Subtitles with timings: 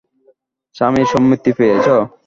[0.75, 1.85] স্বামীর সম্মতি পেয়েছ?